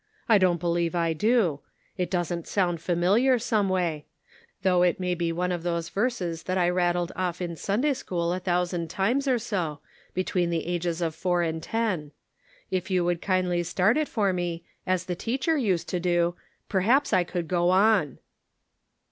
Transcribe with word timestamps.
I 0.27 0.39
don't 0.39 0.59
believe 0.59 0.95
I 0.95 1.13
do; 1.13 1.59
it 1.95 2.09
doesn't 2.09 2.47
sound 2.47 2.81
familiar, 2.81 3.37
some 3.37 3.69
way; 3.69 4.05
though 4.63 4.81
it 4.81 4.99
may 4.99 5.13
be 5.13 5.31
one 5.31 5.51
of 5.51 5.61
those 5.61 5.89
verses 5.89 6.41
that 6.49 6.57
I 6.57 6.71
rattled 6.71 7.11
off 7.15 7.39
in 7.39 7.55
Sunday 7.55 7.93
school 7.93 8.33
a 8.33 8.39
thousand 8.39 8.89
times 8.89 9.27
or 9.27 9.37
so, 9.37 9.79
be 10.15 10.23
tween 10.23 10.49
the 10.49 10.65
ages 10.65 11.03
of 11.03 11.13
four 11.13 11.43
and 11.43 11.61
ten. 11.61 12.13
If 12.71 12.89
you 12.89 13.05
would 13.05 13.21
kindly 13.21 13.61
start 13.61 13.95
it 13.95 14.09
for 14.09 14.33
me, 14.33 14.63
as 14.87 15.05
the 15.05 15.13
teacher 15.15 15.55
used 15.55 15.87
to 15.89 15.99
do, 15.99 16.33
perhaps 16.67 17.13
I 17.13 17.23
could 17.23 17.47
go 17.47 17.69
on." 17.69 18.17